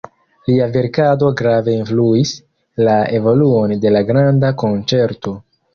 Lia 0.51 0.69
verkado 0.77 1.29
grave 1.43 1.75
influis 1.81 2.33
la 2.89 2.99
evoluon 3.21 3.79
de 3.87 3.97
la 3.99 4.07
granda 4.13 4.55
konĉerto. 4.65 5.41